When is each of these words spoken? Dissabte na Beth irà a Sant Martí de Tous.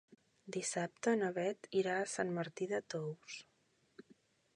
Dissabte 0.53 1.11
na 1.19 1.27
Beth 1.35 1.69
irà 1.81 1.97
a 1.97 2.07
Sant 2.13 2.31
Martí 2.39 2.69
de 2.73 2.81
Tous. 2.95 3.37